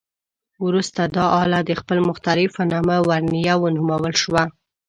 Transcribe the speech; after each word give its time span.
وروسته 0.65 1.01
دا 1.15 1.25
آله 1.41 1.59
د 1.63 1.71
خپل 1.81 1.97
مخترع 2.07 2.47
په 2.55 2.61
نامه 2.71 2.97
"ورنیه" 3.09 3.55
ونومول 3.61 4.13
شوه. 4.21 4.43